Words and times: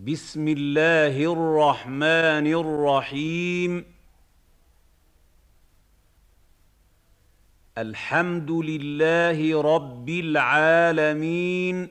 بسم 0.00 0.48
الله 0.48 1.32
الرحمن 1.32 2.46
الرحيم 2.46 3.84
الحمد 7.78 8.50
لله 8.50 9.60
رب 9.62 10.08
العالمين 10.08 11.88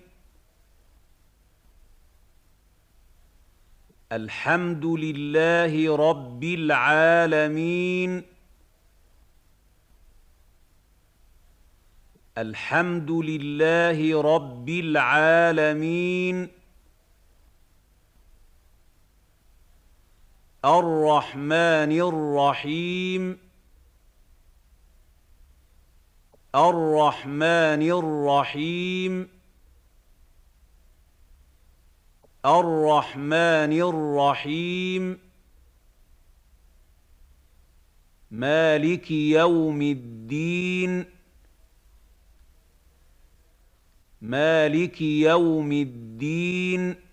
الحمد 4.12 4.86
لله 4.86 5.96
رب 5.96 6.44
العالمين 6.44 8.24
الحمد 12.38 13.12
لله 13.12 14.00
رب 14.22 14.68
العالمين 14.70 16.50
الرحمن 20.68 21.92
الرحيم 21.92 23.38
الرحمن 26.56 27.82
الرحيم 27.92 29.28
الرحمن 32.46 33.74
الرحيم 33.82 35.18
مالك 38.32 39.12
يوم 39.12 39.82
الدين 39.82 41.06
مالك 44.22 45.02
يوم 45.02 45.72
الدين 45.72 47.07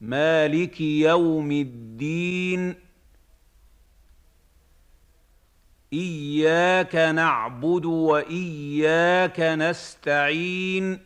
مالك 0.00 0.80
يوم 0.80 1.52
الدين 1.52 2.74
اياك 5.92 6.96
نعبد 6.96 7.84
واياك 7.84 9.40
نستعين 9.40 10.98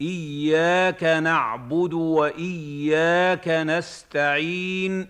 اياك 0.00 1.04
نعبد 1.22 1.94
واياك 1.94 3.48
نستعين 3.48 5.08